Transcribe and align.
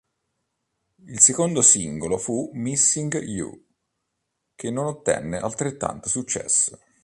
Il 1.09 1.19
secondo 1.19 1.61
singolo 1.61 2.17
fu 2.17 2.49
"Missing 2.53 3.21
You", 3.21 3.67
che 4.55 4.71
non 4.71 4.87
ottenne 4.87 5.37
altrettanto 5.37 6.09
successo. 6.09 6.79